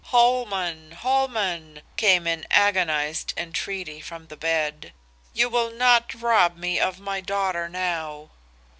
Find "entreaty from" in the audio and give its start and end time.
3.37-4.25